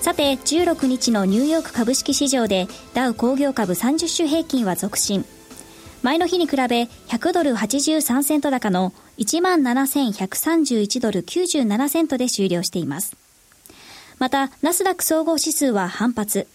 [0.00, 5.26] さて16日のニューヨーク株式市場でダウ工業株30種平均は続伸
[6.02, 6.62] 前の日に比べ
[7.08, 13.14] 100ドル83セント高の17,131ドル97セントで終了しています。
[14.18, 16.46] またナスダック総合指数は反発。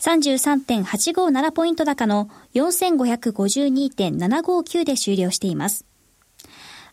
[0.00, 5.86] 33.857ポイント高の4552.759で終了しています。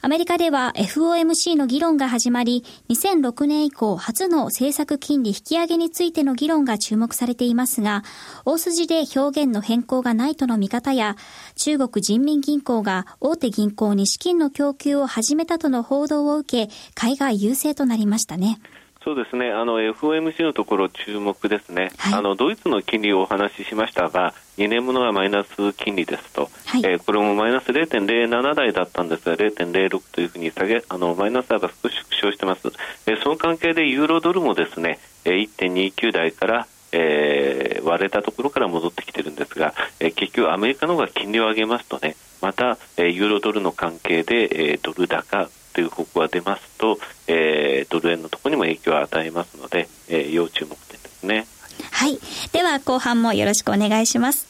[0.02, 8.04] アメリカでは FOMC の議論が始まり、2006年以降初の政策金利引き上げについての議論が注目されていますが、
[8.46, 11.18] 大筋で表現の変更がないとの見方や、
[11.58, 18.62] 中国人民銀行が大手銀行に資金の供給を始めたとの報道を受け、海外優勢となりましたね。
[19.02, 32.68] そうですね、あの FOMC のところ注目ですね、はい、あのドイツの金利をお話ししましたが、2年ものはマイナス金利ですと、はい、えー、これもマイナス0.07台だったんですが、0.06というふうに下げあのマイナス幅が少し縮小してます、
[33.08, 51.48] えー、その関係でユーロドルもですね、えー、1.29台からえー、割れたところから戻ってきてるんですが、えー、結局アメリカの方が金利を上げますとねまた、えー、ユーロドルの関係で、えー、ドル高という方向が出ますと、えー、ドル円のところにも影響を与えますので、えー、要注目点ですね。
[51.92, 52.20] はい。
[52.52, 54.48] では、後半もよろしくお願いします。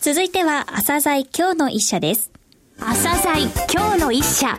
[0.00, 2.30] 続いては、朝鮮今日の一社です。
[2.78, 4.58] 朝鮮今日の一社。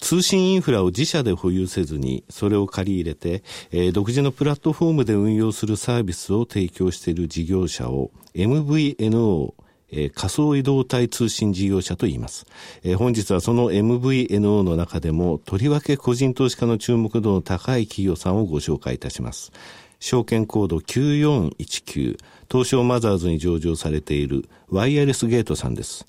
[0.00, 9.54] 通信インフラを自社で保有せずに、それを借り入れて、えー、独自のプラットフォームで運用するサービスを提供している事業者を MVNO
[9.92, 12.46] えー、仮想移動体通信事業者と言います。
[12.82, 19.52] えー、本日はその MVNO の中でも、とりわけ個人投資家の注目度の高い企業さんをご紹介いたします。
[20.00, 22.18] 証券コード9419、
[22.50, 26.06] 東証マザーズに上場されているワイヤレスゲートさんです。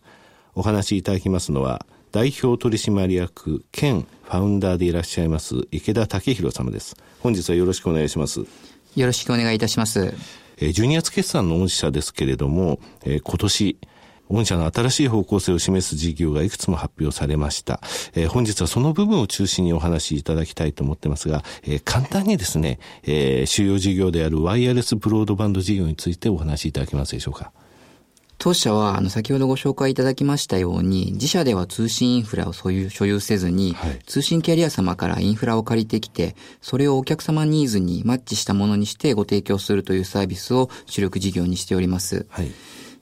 [0.56, 6.96] お話しいただきますのは、代表取締役兼ファウンダーでいらっしゃいます池田武弘様です。
[7.22, 8.42] 本日はよろしくお願いします。
[8.96, 10.14] よろしくお願いいたします。
[10.58, 13.78] え12月決算の御社ですけれども、え今年、
[14.30, 17.82] 御社の新しい方向性を示す事業がいくつも発表されました。
[18.16, 27.52] えー、本日はその部分を中心にお話しいただきたいと思ってますが、えー、簡単にですね、えー、主要事業であるワイヤレスブロードバンド事業についてお話しいただけますでしょうか。
[28.44, 42.26] 当社は、あの、先ほどご紹介いただきましたように、自社では通信インフラを所有、所有せずに、はい、通信キャリア様からインフラを借りてきて、それをお客様ニーズにマッチしたものにしてご提供するというサービスを主力事業にしております。
[42.32, 42.52] はい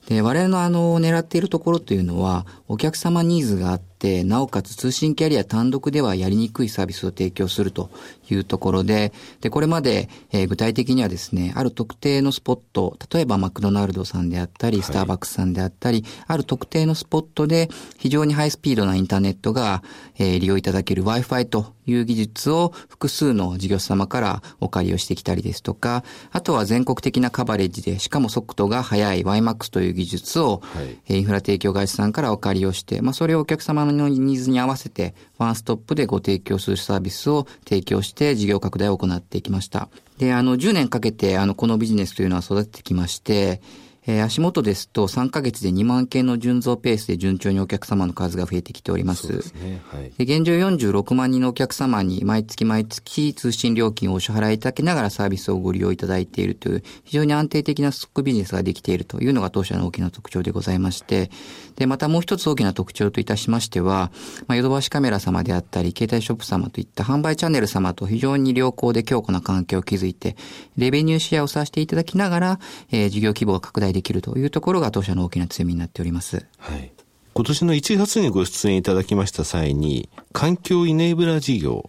[0.06, 7.88] で、我々のあの、狙っているところというのは、お客様ニーズがあって、なおかつ通信キャリア単独ではやりにくいサービスを提供すると
[8.28, 17.68] いうところで、で、これまで、えー、具体的にはですね、ある特定のスポット、例えばマクドナルドさんであったり、スターバックスさんであったり、はい、ある特定のスポットで
[17.98, 19.84] 非常にハイスピードなインターネットが、
[20.18, 39.88] えー、利用いただける Wi-Fi という技術を複数の事業者様からお借りをしてきたりですとか、あとは全国的なカバレッジで、しかも速度が速い YMAX という技術を、はい、インフラ提供会社さんからお借りをして、まあ、それをお客様のニーズに合わせて、ワンストップでご提供するサービスを提供して事業拡大を行っていきました。
[40.18, 43.60] で、あの、10年かけて、あの、このビジネスというのは育ててきまして、
[44.04, 49.28] えー、足元ですと3ヶ月で2万件の純増ペースで順調にお客様の数が増えてきております。
[49.28, 49.80] そうですね。
[49.92, 50.12] はい。
[50.18, 61.30] で現状46万人のお客様に毎月毎月通信料金をお支払いいただきながらサービスをご利用いただいているという非常に安定的なストックビジネスができているというのが当社の大きな特徴でございまして、
[61.76, 64.10] で、またもう一つ大きな特徴といたしましては、
[64.46, 70.36] まあ、ヨドバシカメラ様であったり、携帯ショップ様といった販売チャンネル様と非常に良好で強固な関係を築いて、
[70.76, 72.60] レベニューシェアをさせていただきながら、
[72.90, 76.46] えー、事業規模を拡大できるというところが当社の大きな強みになっております。
[76.58, 76.92] はい。
[77.34, 81.88] 今年の1月にご出演いただきました際に、環境イネーブラ事業、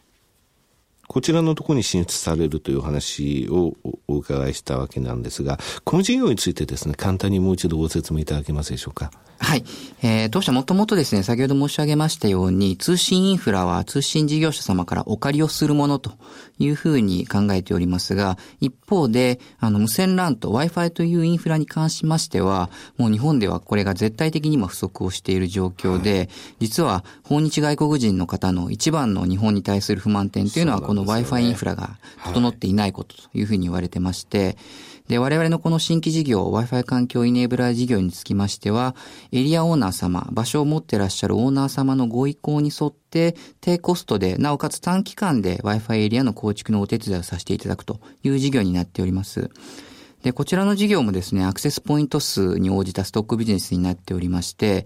[1.08, 3.74] こちらのところに進出されるという話を
[4.08, 9.12] お伺いしたわけなんですが、この事業についてですね、簡単にもう一度ご説明いただけますでしょうか？
[9.44, 9.66] はい。
[10.02, 16.14] えー、当社もともとですね、先ほど申し上げましたように、通信インフラは通信事業者様からお借りをするものと
[16.60, 26.30] いうふうに考えておりますが、一方で、あの、無線 LAN と Wi-Fi というインフラに関しましては、もう日本ではこれが絶対的にも不足をしている状況で、
[26.60, 34.56] 実は訪日外国人の方の一番の日本に対する不満点というのは、この Wi-Fi インフラが整っていないことというふうに言われてまして、
[35.08, 38.96] で、我々のこの新規事業、Wi-Fi 環境イネーブラー事業につきましては、
[39.32, 49.50] エリアオーナー様、場所を持ってらっしゃるオーナー様のご意向に沿って、低コストで、なおかつ短期間で Wi-Fi エリアの構築のお手伝いをさせていただくという事業になっております。
[50.24, 54.86] で、こちらの事業もですね、アクセスポイント数に応じたストックビジネスになっておりまして、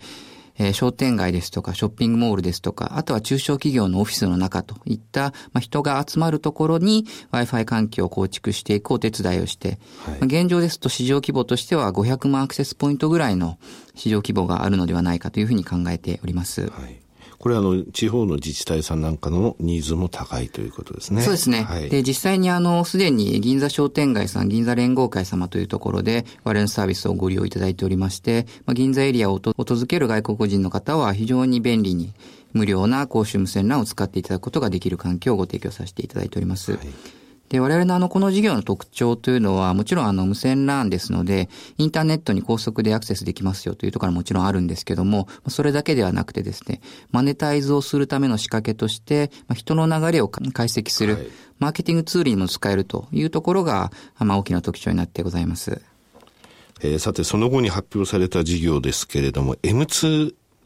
[0.58, 13.58] えー、商店街ですとか、ショッピングモールですとか、あとは中小企業のオフィスの中といった、まあ、人が集まるところに Wi-Fi 環境を構築していくお手伝いをして、はい、まあ、現状ですと市場規模としては500万アクセスポイントぐらいの
[13.96, 16.70] 市場規模があるのではないかというふうに考えております。
[16.70, 17.07] はい
[17.40, 21.22] これはあの、地方の自治体さんなんかのニーズも高いということですね。
[21.22, 21.64] そうですね。
[21.64, 29.54] はい、で、実際にあの、すでに銀座商店街さん、銀座連合会様というところで、我々のサービスをご利用いただいておりまして、まあ、銀座エリアを訪
[29.88, 32.14] れる外国人の方は非常に便利に、
[32.54, 36.72] 無料な公衆無線 LAN を使っていただくことができる環境をご提供させていただいております。
[36.72, 36.88] はい
[37.50, 51.28] で、我々のあの、この事業の特徴というのは、もちろんあの、無線 LAN ですので、インターネットに高速でアクセスできますよというところはもちろんあるんですけども、それだけではなくてですね、マネタイズをするための仕掛けとして、人の流れを解析する、はい、
[51.60, 55.82] マーケティングツールにも使えるというところが、まあ、大きな特徴になってございます。
[56.82, 59.56] えー、さて、その後に発表された事業ですけれども、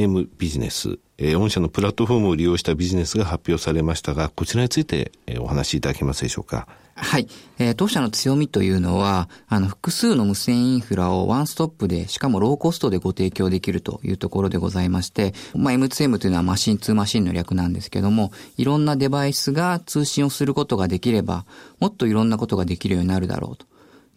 [0.02, 6.68] M ビジネス、えー、御社のプラットフォームを利用したビジネスが発表されましたが、こちらについて、えー、お話しいただけますでしょうか？
[6.96, 7.28] はい。
[7.58, 21.46] えー、当社の強みというのは、あの、複数の無線インフラをワンストップで、しかもローコストでご提供できるというところでございまして、まあ、M2M というのはマシン2マシンの略なんですけども、いろんなデバイスが通信をすることができれば、
[21.80, 23.66] もっといろんなことができるようになるだろうと。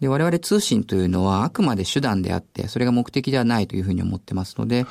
[0.01, 4.87] で、我々通信というのはあくまで手段であって、それが目的ではないというふうに思ってますので、はい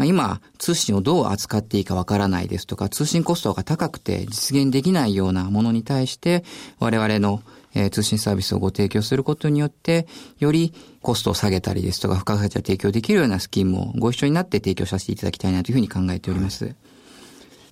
[0.00, 6.42] まあ、今、通信をどう扱っていいかわからないですとか、通信コストが高くて実現できないようなものに対して、
[6.78, 7.42] 我々の
[7.72, 10.08] えー、通信サービスをご提供することによって、
[10.40, 16.64] よりコストを下げたりですとか、付加価値を提供できるようなスキームをご一緒になって提供させていただきたいなというふうに考えております。
[16.64, 16.74] はい、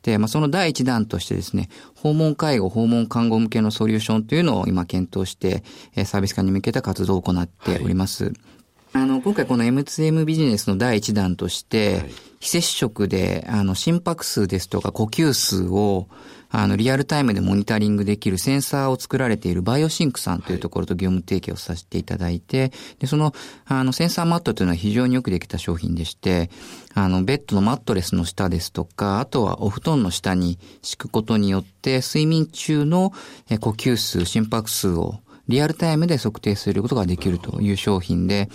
[0.03, 5.65] で、まあ、その第一弾としてですね、訪問介護、訪問看護向けのソリューションというのを今検討して、
[5.97, 8.27] え、サービス化に向けた活動を行っております。
[8.27, 8.35] はい
[8.93, 16.09] あの、今回この M2M ビジネスの第一弾として、はい、非接触で、あの、心拍数ですとか呼吸数を、
[16.51, 23.35] あの、リアルタイムでモニタリングできるセンサーを作られているバイオシンクさんというところと業務提携をさせていただいて、で、その、
[23.67, 26.49] あの、センサーマットというのは非常によくできた商品でして、
[26.95, 33.13] あの、ベッドのマットレスの下ですとか、あとはお布団の下に敷くことによって、睡眠中の
[33.61, 38.49] 呼吸数、心拍数をリアルタイムで測定することができるという商品で、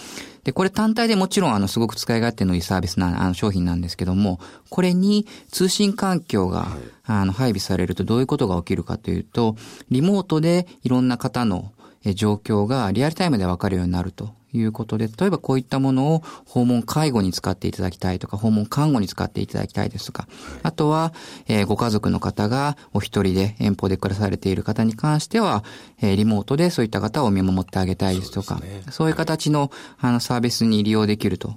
[0.44, 6.68] で、これ単体でもちろんあの、すごく使い勝手のいいサービスな、あの、商品なんですけども、これに通信環境が、
[7.06, 9.56] あの、配備されるとどういうことが起きるかというと、
[9.90, 11.72] リモートでいろんな方の
[12.14, 20.28] 状況がリアルタイムでわかるようになるということで、例えばこういったものを訪問介護に使っていただきたいとか、訪問看護に使っていただきたいですとか、
[20.62, 21.14] あとは、
[21.48, 25.64] えー、ご家族の方がお一人で遠方で暮らされている方に関しては、
[26.02, 31.56] えー、リモートでそういった方を見守ってあげたいですとか、そう、ね,、そういう形のあのサービスに利用できると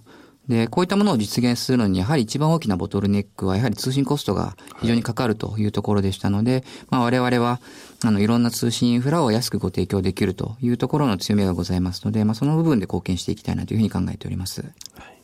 [0.48, 7.60] で、こういったものを実現するのに、やはり一番大きなボトルネックは、やはり通信コストが非常にかかるというところでしたので、まあ我々は、
[8.04, 14.62] あの、いろんな通信インフラを安くご提供できるというところの強みがございますので、まあその部分で貢献していきたいなというふうに考えております。
[14.62, 15.16] はい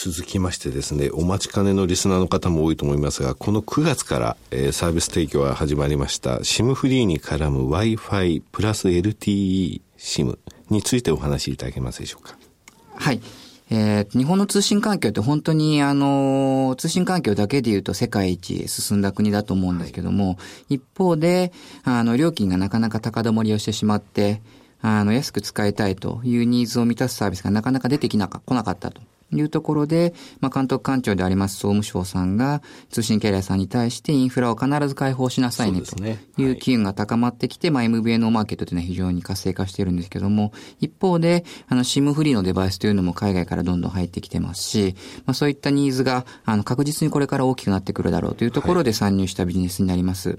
[0.00, 10.38] 続きましてですね、お待ちかねのリスナーの方も多いと思いますが、この9月から、えー、サービス提供が始まりました、SIM フリーに絡む Wi-Fi プラス LTE SIM
[10.70, 12.38] についてお話しいただけますでしょうか。
[12.94, 13.20] はい。
[13.70, 20.32] えー、日本の通信環境って本当にあの、通信環境だけで言うと世界一進んだ国だと思うんですけども、は
[20.68, 21.52] い、一方で、
[21.84, 24.40] あの、料金がなかなか高止まりをしてしまって、
[24.80, 29.00] あの、安く使いたいというニーズを満たすサービスがなかなか出てきなか、来なかったと
[29.32, 44.94] いうところで、まあ、監督官庁であります総務省さんが通信キャリアさんに対してインフラを必ず開放しなさいねという機運が高まってきて、まあ、MVNO マーケットというのは非常に活性化しているんですけども、一方で、あの、SIM フリーのデバイスというのも海外からどんどん入ってきてますし、
[45.26, 50.38] まあ、そういったニーズが、あの、確実にこれから大きくなってくるだろうというところで参入したビジネスになります。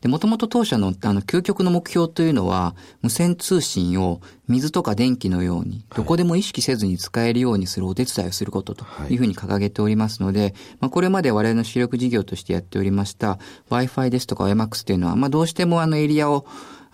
[0.00, 13.38] で、もともと当社のあの究極の目標というのは、無線通信を水とか電気のように、どこでも意識せずに使えるようにするお手伝いをすることというふうに掲げておりますので、まあ、これまで我々の主力事業としてやっておりました
[13.70, 16.46] Wi-Fi ですとか WMAX というのは、まあ、どうしてもあのエリアを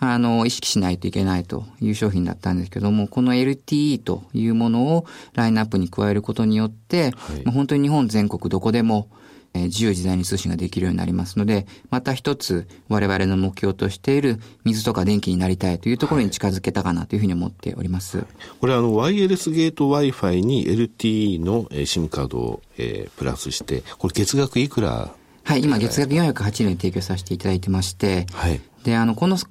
[0.04, 9.08] あの、意識しないといけないという商品だったんですけども、この LTE というものをラインナップに加えることによって、はい、本当に日本全国どこでも
[9.54, 18.18] え自由自在に通信ができるようになりますので、また一つ我々の目標としている水とか電気になりたいというところに近づけたかなというふうに思っております。
[18.18, 18.26] はい、
[18.60, 28.60] これあの、ワイヤレスゲート Wi-Fi に LTE の SIM カードを、えー、プラスして、これ月額いくらはい、今月額408円で提供させていただいてまして、はい。
[28.84, 29.46] で、あの、このサ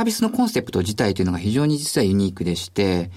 [0.00, 3.10] ービスのコンセプト自体というのが非常に実はユニークでして、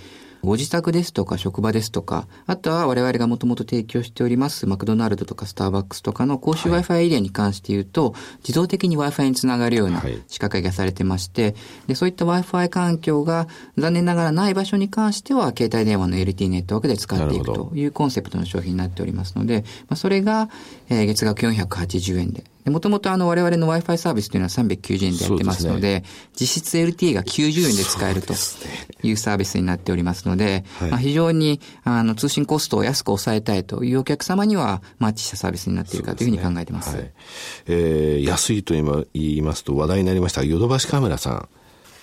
[0.46, 11.56] ご自宅ですとか職場ですとか、あとは我々がもともと提供しておりますマクドナルドとかスターバックスとかの公衆 Wi-Fi エリアに関して言うと、はい、自動的に Wi-Fi につながるような仕掛けがされてまして、
[11.88, 13.48] で、そういった Wi-Fi 環境が
[13.78, 20.50] 残念ながらない場所に関しては、携帯電話の LT ネットワークで使っていくというコンセプトの商品になっておりますので、まあ、それが、
[20.90, 26.03] えー、月額480円で、もともとあの我々の Wi-Fi サービスというのは390円でやってますので、でね、
[26.39, 28.34] 実質 LTE が90円で使えると
[29.03, 36.91] いうサービスになっておりますので、はい、まあ、非常にあの通信コストを安く抑えたいというお客様にはマッチしたサービスになっているかというふうに考えてます。
[36.91, 37.12] すねはい、
[37.67, 41.50] えー、安いと言いますと話題になりましたヨドバシカメラさん。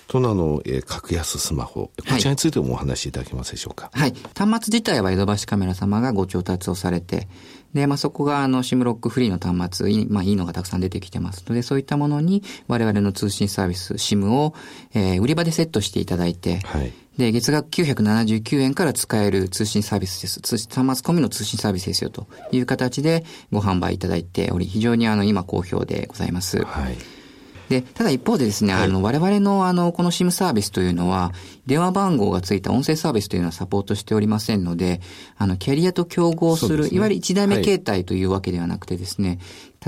[0.08, 3.90] トナの、えー、格安スマホ、こちらについてもお話しいただけますでしょうか？
[3.94, 4.12] はい。
[4.36, 7.28] 端末自体はヨドバシカメラ様がご調達をされて、
[7.74, 14.54] で、まあ、そこが、あの、シムロックフリーの端末、まあ、いいのがたくさん出てきてますので、そういったものに、我々の通信サービス、シムを、
[14.94, 16.92] えー、売り場でセットしていただいて、はい。
[17.16, 20.40] で、月額979円から使える通信サービスです。
[20.40, 26.64] 通信端末込みの通信サービスですよ、という形でご販売いただいており、非常にあの、今好評でございます。
[26.64, 27.21] はい。
[27.72, 31.32] で、ただ一方でですね、はい、あの、我々のあの、この SIM サービスというのは、
[31.66, 35.00] 電話番号がついた音声サービスというのはサポートしておりませんので、
[35.38, 39.38] あの、キャリアと競合する、すね、いわゆる一代目形態というわけではなくてですね、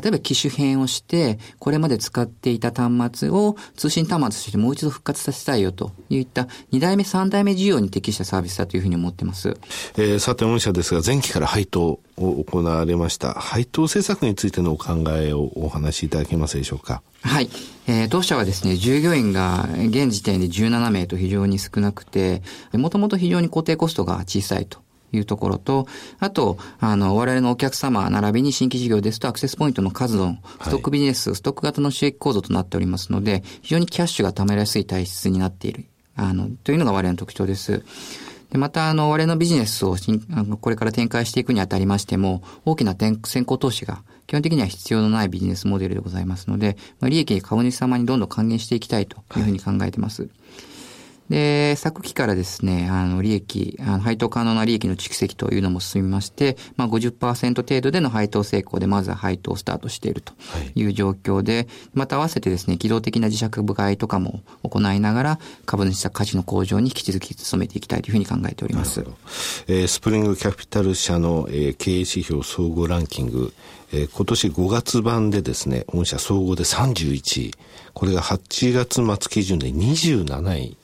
[0.00, 9.56] 例えば機種変をして、これまで使っていた端末を通信端末としてもう一度復活させたいよといった2代目、3代目需要に適したサービスだというふうに思ってます。
[9.96, 13.34] えー、さて、御社ですが、前期から配当を行われました。
[13.34, 17.02] 配当政策についてのお考えをお話しいただけますでしょうか？
[17.22, 17.48] はい。
[17.86, 22.42] えー、当社はですね、従業員が現時点で17名と非常に少なくて、
[22.72, 24.84] もともと非常に固定コストが小さいと。
[25.16, 25.86] いうところと、
[26.18, 35.84] あと、あの、我々のお客様、並びに新規事業ですとアクセスポイントの数のストックビジネス、はい、ストック型の収益構造となっておりますので、非常にキャッシュが貯めやすい体質になっている、
[36.16, 37.84] あの、というのが我々の特徴です。
[38.54, 50.22] で、また、あの、我々のビジネスをしあのこれから展開していくにあたりましても、大きな先行投資が基本的には必要のないビジネスモデルでございますので、まあ、利益に株主様にどんどん還元していきたいというふうに考えています。
[50.22, 50.30] はい
[51.28, 60.32] で、昨期からですね、あの、利益、あの配当可能な利益の蓄積というのも進みまして、まあ50%程度での配当成功で、まずは配当をスタートしていると
[60.74, 60.84] い。
[60.84, 69.04] う状況で、はい、また合わせてですね、機動的な自社部買いとかも行いながら、株主価値の向上に引き続き努めていきたいというふうに考えております。
[69.66, 73.52] えー、スプリングキャピタル社の、えー、経営指標総合ランキング、
[73.92, 77.54] えー、今年5月版でですね、御社総合で31位、
[77.92, 80.76] これが8月末基準で27位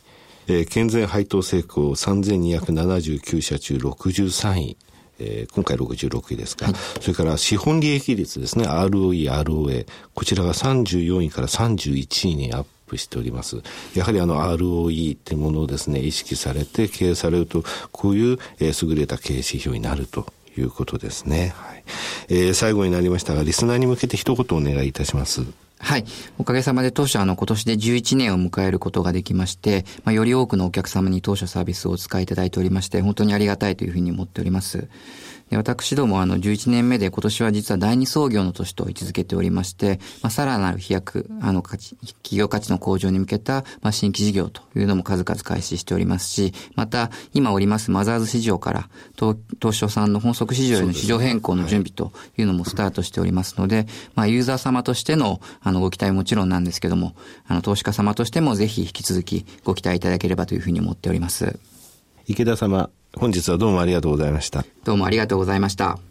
[0.51, 4.77] えー、健全配当成功3279社中63位。
[5.23, 13.63] えー、今回66位ですが、はい、それから資本利益率ですね、ROE、ROA、こちらが34位から31位にアップしております。
[13.95, 20.27] やはりあの ROE ってものをですね、意識されて経営されると、こういう、えー、優れた経営指標になると
[20.57, 21.53] いうことですね。
[21.55, 21.85] はい。
[22.29, 25.43] えー、最後になりましたが、リスナーに向けて一言お願いいたします。
[25.83, 26.05] はい。
[26.39, 34.89] おかげさまで当社あの今年で11年を迎えることができまして、まあ、より多くのお客様に当社サービスをお使いいただいておりまして、本当にありがたいというふうに思っております。
[35.57, 48.89] 私どもあの11年目で今年は実は第二創業の年と位置づけておりまして、まあ、さらなる飛躍、あの価値、企業価値の向上に向けた、まあ、新規事業というのも数々開始しておりますし、また今おりますマザーズ市場から
[49.19, 57.15] 東東証さんの本則市場への市場変更の準備というのもスタートしておりますので、まあ、ユーザー様としてのあのご期待ももちろんなんですけども、
[57.47, 61.59] あの投資家様としてもぜひ引き続きご期待いただければというふうに思っております。
[62.27, 64.65] 池田様、本日はどうもありがとうございました。
[64.85, 66.10] どうもありがとうございました。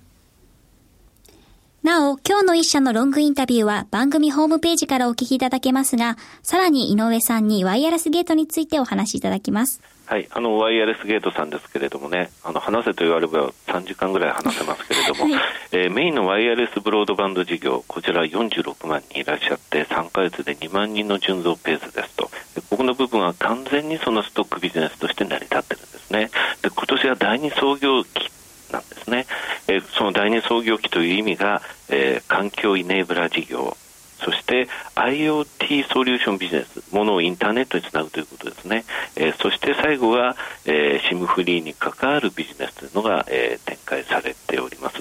[1.81, 9.81] なお、今日の一社のロングインタビューは番組ホームページからお聞きいただけますが、さらに井上さんにワイヤレスゲートについてお話しいただきます。
[10.05, 22.29] はい、あのワイヤレスゲートさんですけれどもね、あの話せと言われれば3時間ぐらい話せますけれども、はい、えー、メインのワイヤレスブロードバンド事業、こちら46万人いらっしゃって、3か月で2万人の純増ペースですと、
[22.69, 26.29] ここの部分は完全にそのストックビジネスとして成り立ってるんですね。
[26.62, 28.29] で今年は第2創業期
[28.71, 29.25] なんですね、
[29.67, 33.75] えー、その第2創業期という意味が、えー、環境イネーブラ事業
[34.19, 38.83] そして IoT ソリューションビジネス、ものをインターネットにつなぐということですね。
[39.15, 40.35] えー、そして最後は、
[40.65, 44.97] えー、SIM フリーに関わるビジネスというのが、えー、展開されております。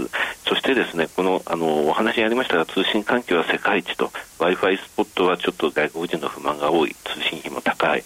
[0.46, 8.04] そしてですね、この、あの、お話にありましたが、通信環境は世界一と、Wi-Fi スポットはちょっと外国人の不満が多い、通信費も高い、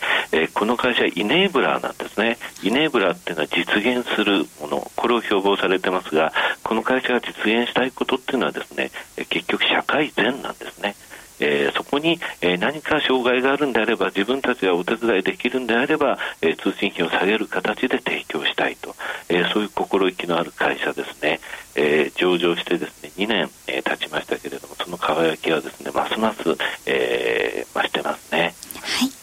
[0.63, 2.39] この会社イネーブラーなんですね。
[2.63, 8.93] イネーブラーっていうのは実現するもの、これを標榜されてますが、この会社が実現したいことっていうのはですね、
[9.29, 10.95] 結局社会善なんですね。
[11.41, 18.95] えー、そこに、えー、何か障害があるんであれば自分たちがお手伝いできるんであれば、えー、通信費を下げる形で提供したいと、
[19.29, 21.41] えそういう心意気のある会社ですね、
[21.75, 28.55] え上場してですね2年、え経ちましたけれどもその輝きはですねますます、え増してますね。
[28.81, 29.23] はい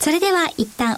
[0.00, 0.89] それでは一旦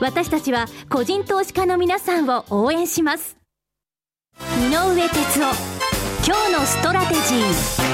[0.00, 3.36] 私たちは個人投資家の皆さんを応援します
[4.38, 5.76] 井上哲夫
[6.26, 7.86] 今日のストラテジー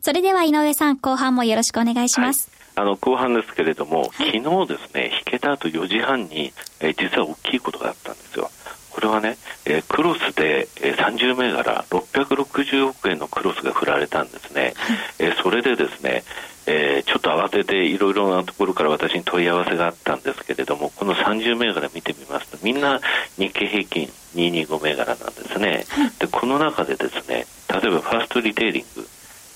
[0.00, 2.50] それでは井上さん、後半もよろしくお願いします。
[2.74, 8.50] はい、あの後半ですけれども、はい、昨日ですね、引けた後4時半に、えー、実は大きいことがあったんですよ。
[8.90, 9.36] これはね、
[9.66, 14.72] えー、クロスで、えー、30銘柄660億円のクロスが振られたんですね。
[15.18, 16.24] えー、それでですね、
[16.66, 23.00] えー、ちょっと慌てていろいろなところから私に問い合わせがあったんですけれども、この30銘柄見てみますと、みんな
[23.38, 25.84] 日経平均225銘柄なんですね。
[26.18, 29.06] で、この中でですね、例えばファーストリテイリング、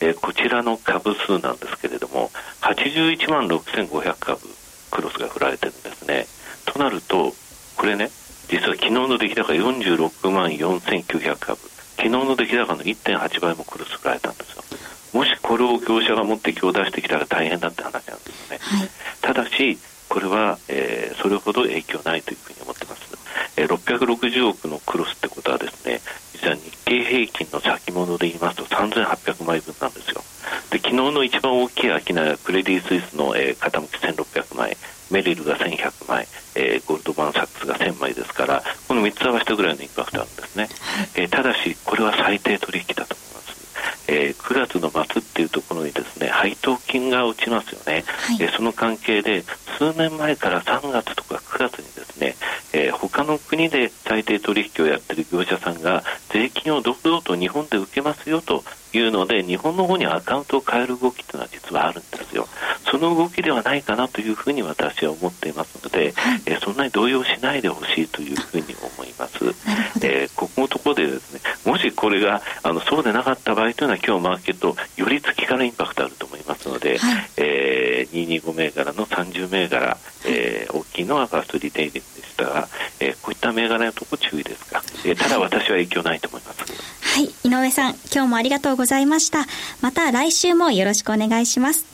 [0.00, 2.30] えー、こちらの株数なんですけれども、
[2.62, 4.40] 81万6500株、
[4.90, 6.26] クロスが振られてるんですね。
[6.64, 7.34] となると、
[7.76, 8.10] これね、
[8.48, 11.60] 実は昨日の出来高46万4900株、
[11.96, 14.63] 昨日の出来高の1.8倍もクロス振られたんですよ。
[15.14, 18.58] もしこれを業者が持って今日出してきたら大変だって話なんですね。
[18.60, 18.88] はい、
[19.22, 19.78] ただし、
[20.08, 23.04] これは、えー、それほど影響ないというふうに思ってます。
[23.56, 26.00] えー、660億のクロスってことはですね、
[26.32, 30.22] 実は日経平均の先物で言いますと3800枚分なんですよ。
[30.70, 34.76] で昨日の一番大きい商いはクレディ・スイスの、えー、傾き1600枚、
[35.12, 40.68] メリルが1100枚、えー、ゴールドマン・サックスが1000枚ですから、この3つ合わせたぐらいのインパクトあるんですね。
[41.14, 43.24] えー、ただし、これは最低取引だと思。
[44.06, 49.42] えー、9月の末っていうところにですね配当金が落ちますよね、はい、えー、その関係で
[49.78, 52.36] 数年前から3月とか9月にですね、
[52.72, 58.62] えー、他の国で最低取引をやっている業者さんが税金を堂々と日本で受けますよと
[58.98, 62.46] いうので日本の方にアカウントを変える動きというのは実はあるんですよ。
[62.90, 69.44] その動きではないかなというふうに私は思っていますので、はい、えー、そんなに動揺しないでほしいというふうに思います、
[70.04, 82.68] えー、ここのところでですねもしこれがあのそうでなかった場合というのは今日マーケットより月からインパクトあると思いますので、はい、えー、225銘柄の30銘柄、えー、大きいのはファーストリテイリングでしたが、
[83.00, 86.93] えー、こういった銘柄のところ注意ですが、えー、ただ私は影響ないと思います。
[87.14, 89.46] はい、井上さん、今日もありがとうございました。
[89.80, 91.86] また来週もよろしくお願いします。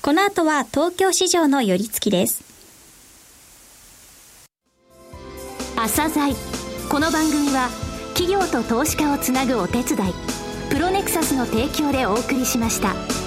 [0.00, 2.42] この後は東京市場の寄り付きです。
[5.76, 6.34] 朝鮮
[6.88, 7.68] この番組は
[8.14, 10.14] 企業と投資家をつなぐお手伝い
[10.70, 13.21] プロネクサスの提供でお送りしました。